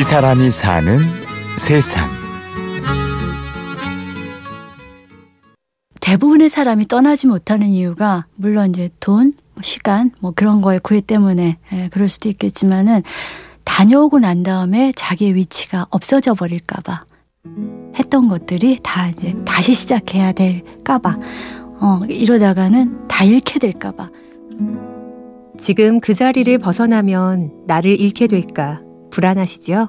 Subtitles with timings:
[0.00, 0.96] 이 사람이 사는
[1.58, 2.08] 세상.
[6.00, 11.58] 대부분의 사람이 떠나지 못하는 이유가 물론 이제 돈, 뭐 시간 뭐 그런 거에 구애 때문에
[11.74, 13.02] 예, 그럴 수도 있겠지만은
[13.64, 17.04] 다녀오고 난 다음에 자기의 위치가 없어져 버릴까봐
[17.98, 21.18] 했던 것들이 다 이제 다시 시작해야 될까봐
[21.78, 24.08] 어 이러다가는 다 잃게 될까봐
[25.58, 29.88] 지금 그 자리를 벗어나면 나를 잃게 될까 불안하시죠?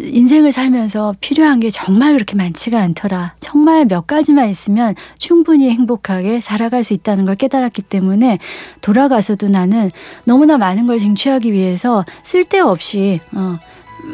[0.00, 3.34] 인생을 살면서 필요한 게 정말 그렇게 많지가 않더라.
[3.40, 8.38] 정말 몇 가지만 있으면 충분히 행복하게 살아갈 수 있다는 걸 깨달았기 때문에
[8.80, 9.90] 돌아가서도 나는
[10.24, 13.58] 너무나 많은 걸 쟁취하기 위해서 쓸데없이 어,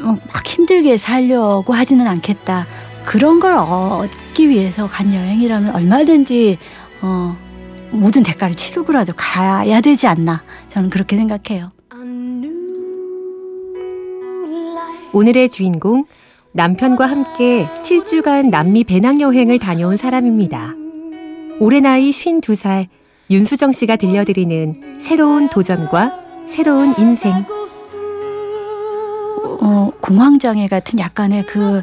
[0.05, 2.66] 어, 막 힘들게 살려고 하지는 않겠다.
[3.05, 6.57] 그런 걸 얻기 위해서 간 여행이라면 얼마든지
[7.02, 7.37] 어,
[7.91, 10.43] 모든 대가를 치르고라도 가야 되지 않나.
[10.71, 11.73] 저는 그렇게 생각해요.
[15.14, 16.07] 오늘의 주인공
[16.54, 20.74] 남편과 함께 7주간 남미 배낭 여행을 다녀온 사람입니다.
[21.60, 22.88] 올해 나이 52살
[23.30, 27.46] 윤수정 씨가 들려드리는 새로운 도전과 새로운 인생.
[29.62, 31.82] 어, 공황장애 같은 약간의 그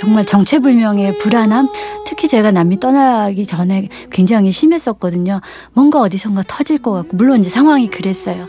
[0.00, 1.68] 정말 정체불명의 불안함
[2.04, 5.40] 특히 제가 남미 떠나기 전에 굉장히 심했었거든요.
[5.72, 8.48] 뭔가 어디선가 터질 것 같고 물론 이제 상황이 그랬어요.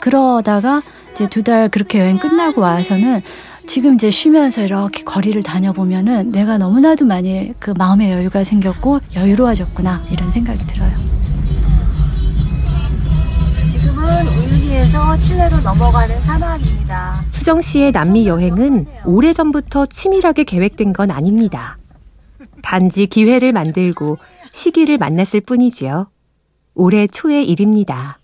[0.00, 0.82] 그러다가
[1.12, 3.22] 이제 두 달 그렇게 여행 끝나고 와서는
[3.66, 10.30] 지금 이제 쉬면서 이렇게 거리를 다녀보면은 내가 너무나도 많이 그 마음의 여유가 생겼고 여유로워졌구나 이런
[10.30, 10.90] 생각이 들어요.
[13.70, 17.24] 지금은 우유니에서 칠레로 넘어가는 사막입니다.
[17.30, 21.78] 수정 씨의 남미 여행은 오래전부터 치밀하게 계획된 건 아닙니다.
[22.62, 24.18] 단지 기회를 만들고
[24.52, 26.08] 시기를 만났을 뿐이지요.
[26.74, 28.16] 올해 초의 일입니다.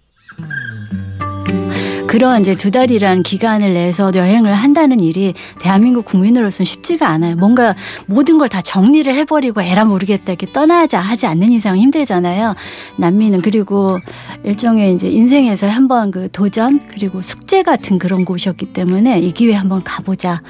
[2.08, 7.36] 그런 이제 두 달이란 기간을 내서 여행을 한다는 일이 대한민국 국민으로서는 쉽지가 않아요.
[7.36, 7.74] 뭔가
[8.06, 12.54] 모든 걸 다 정리를 해버리고 에라 모르겠다 이렇게 떠나자 하지 않는 이상 힘들잖아요.
[12.96, 13.98] 남미는 그리고
[14.42, 19.82] 일종의 이제 인생에서 한번 그 도전 그리고 숙제 같은 그런 곳이었기 때문에 이 기회에 한번
[19.84, 20.40] 가보자.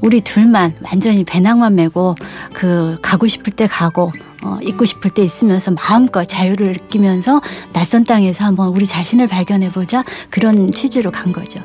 [0.00, 2.16] 우리 둘만 완전히 배낭만 메고
[2.52, 4.10] 그 가고 싶을 때 가고
[4.46, 7.40] 어, 있고 싶을 때 있으면서 마음껏 자유를 느끼면서
[7.72, 11.60] 낯선 땅에서 한번 우리 자신을 발견해 보자 그런 취지로 간 거죠.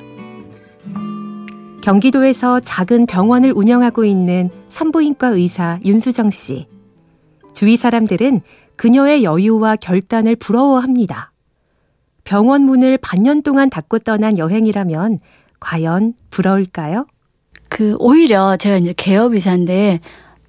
[1.81, 6.67] 경기도에서 작은 병원을 운영하고 있는 산부인과 의사 윤수정 씨.
[7.53, 8.41] 주위 사람들은
[8.75, 11.31] 그녀의 여유와 결단을 부러워합니다.
[12.23, 15.19] 병원 문을 반년 동안 닫고 떠난 여행이라면
[15.59, 17.05] 과연 부러울까요?
[17.69, 19.99] 그 오히려 제가 이제 개업이사인데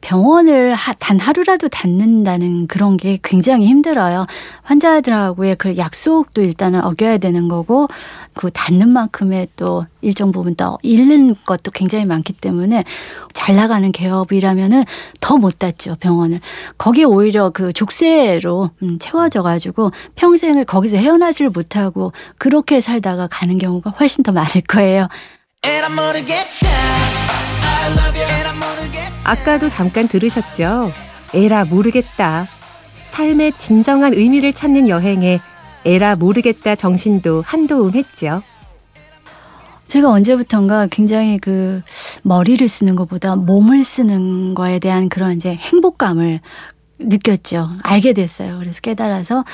[0.02, 4.26] 병원을 하, 단 하루라도 닫는다는 그런 게 굉장히 힘들어요.
[4.62, 7.88] 환자들하고의 그 약속도 일단은 어겨야 되는 거고
[8.34, 12.84] 그 닫는 만큼의 또 일정 부분 더 잃는 것도 굉장히 많기 때문에
[13.32, 14.84] 잘 나가는 개업이라면은
[15.20, 16.40] 더 못 닫죠 병원을
[16.76, 23.90] 거기에 오히려 그 족쇄로 음, 채워져 가지고 평생을 거기서 헤어나지를 못하고 그렇게 살다가 가는 경우가
[23.90, 25.08] 훨씬 더 많을 거예요.
[29.24, 30.92] 아까도 잠깐 들으셨죠?
[31.34, 32.48] 에라 모르겠다.
[33.12, 35.38] 삶의 진정한 의미를 찾는 여행에
[35.84, 38.42] 에라 모르겠다 정신도 한 도움 했죠.
[39.86, 41.82] 제가 언제부턴가 굉장히 그
[42.22, 46.40] 머리를 쓰는 것보다 몸을 쓰는 거에 대한 그런 이제 행복감을
[47.04, 47.70] 느꼈죠.
[47.82, 48.58] 알게 됐어요.
[48.58, 49.44] 그래서 깨달아서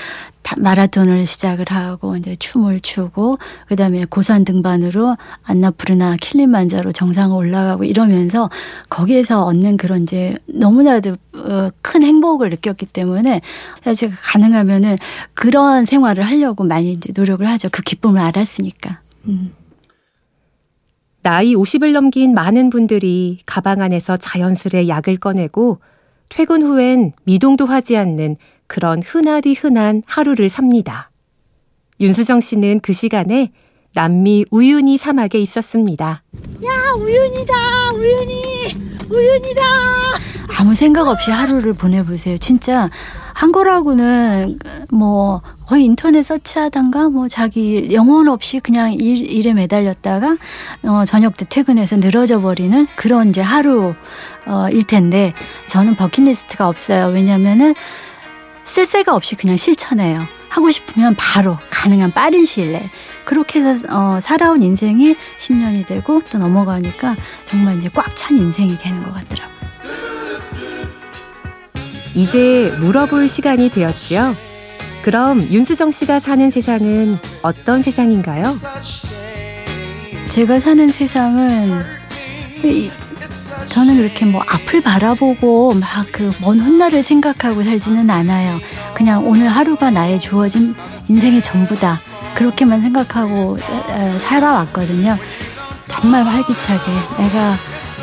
[0.59, 3.39] 마라톤을 시작을 하고 이제 춤을 추고
[3.69, 8.49] 그다음에 고산 등반으로 안나푸르나 킬리만자로 정상을 올라가고 이러면서
[8.89, 13.41] 거기에서 얻는 그런 이제 너무나도 어, 큰 행복을 느꼈기 때문에
[13.95, 14.97] 제가 가능하면은
[15.35, 17.69] 그런 생활을 하려고 많이 이제 노력을 하죠.
[17.71, 19.01] 그 기쁨을 알았으니까.
[19.27, 19.53] 음.
[21.23, 25.79] 나이 50을 넘긴 많은 분들이 가방 안에서 자연스레 약을 꺼내고
[26.29, 31.11] 퇴근 후엔 미동도 하지 않는 그런 흔하디 흔한 하루를 삽니다.
[32.01, 33.51] 윤수정 씨는 그 시간에
[33.95, 36.23] 남미 우유니 사막에 있었습니다.
[36.65, 37.55] 야, 우윤이다!
[37.95, 38.43] 우윤이!
[39.11, 39.63] 우윤이다!
[40.59, 42.37] 아무 생각 없이 하루를 보내보세요.
[42.39, 42.91] 진짜
[43.39, 44.59] 한 거라고는
[44.91, 50.37] 뭐 거의 인터넷 서치하던가 뭐 자기 영혼 없이 그냥 일, 일에 매달렸다가
[50.83, 53.95] 어, 저녁 때 퇴근해서 늘어져 버리는 그런 이제 하루
[54.45, 55.35] 어, 일 텐데
[55.69, 57.13] 저는 버킷리스트가 없어요.
[57.15, 57.77] 왜냐면은
[58.65, 60.21] 쓸 새가 없이 그냥 실천해요.
[60.49, 62.91] 하고 싶으면 바로 가능한 빠른 시일 내에
[63.25, 67.15] 그렇게 해서 어, 살아온 인생이 10년이 되고 또 넘어가니까
[67.45, 69.58] 정말 이제 꽉 찬 인생이 되는 것 같더라고요.
[72.19, 74.35] 이제 물어볼 시간이 되었죠.
[75.03, 78.57] 그럼 윤수정 씨가 사는 세상은 어떤 세상인가요?
[80.29, 81.81] 제가 사는 세상은
[83.69, 88.59] 저는 그렇게 뭐 앞을 바라보고 막 그 먼 훗날을 생각하고 살지는 않아요.
[88.95, 90.75] 그냥 오늘 하루가 나의 주어진
[91.07, 92.01] 인생의 전부다.
[92.35, 93.57] 그렇게만 생각하고
[94.21, 95.17] 살아왔거든요.
[95.87, 96.83] 정말 활기차게
[97.19, 97.55] 내가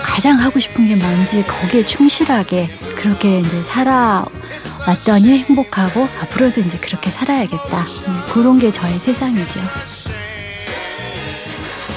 [0.02, 2.70] 가장 하고 싶은 게 뭔지 거기에 충실하게
[3.06, 7.82] 그렇게 이제 살아왔더니 행복하고 앞으로도 이제 그렇게 살아야겠다.
[8.08, 9.60] 음, 그런 게 저의 세상이죠.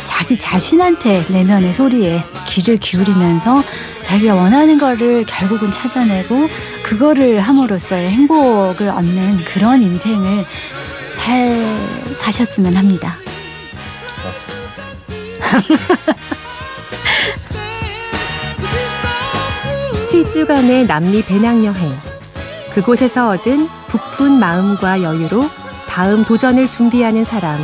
[0.04, 3.62] 자기 자신한테 내면의 소리에 귀를 기울이면서
[4.02, 6.46] 자기가 원하는 거를 결국은 찾아내고
[6.82, 10.44] 그거를 함으로써의 행복을 얻는 그런 인생을
[11.16, 13.16] 살 사셨으면 합니다.
[20.30, 21.92] 주간의 남미 배낭여행.
[22.74, 25.44] 그곳에서 얻은 부푼 마음과 여유로
[25.88, 27.58] 다음 도전을 준비하는 사람.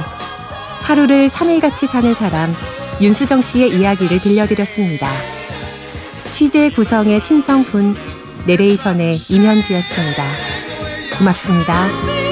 [0.83, 2.55] 하루를 3일같이 사는 사람.
[3.01, 5.09] 윤수정 씨의 이야기를 들려드렸습니다.
[6.33, 7.95] 취재 구성의 신성훈,
[8.47, 10.25] 내레이션의 임현주였습니다.
[11.19, 12.24] 고맙습니다.